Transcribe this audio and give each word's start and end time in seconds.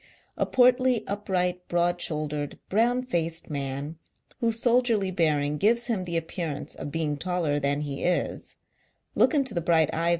A 0.35 0.47
portly, 0.47 1.03
upright, 1.05 1.67
broad 1.67 2.01
shouldered, 2.01 2.57
brown 2.69 3.03
faced 3.03 3.51
man, 3.51 3.99
whose 4.39 4.59
soldierly 4.59 5.11
bearing 5.11 5.57
gives 5.59 5.85
him 5.85 6.05
the 6.05 6.17
appearance 6.17 6.73
of 6.73 6.91
being 6.91 7.17
taller 7.17 7.59
than 7.59 7.81
he 7.81 8.03
is, 8.03 8.55
look 9.13 9.35
into 9.35 9.53
the 9.53 9.61
bright 9.61 9.93
eye 9.93 10.07
of 10.07 10.07
M. 10.07 10.09